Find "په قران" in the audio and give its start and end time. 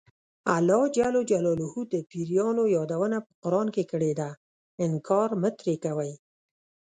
3.25-3.67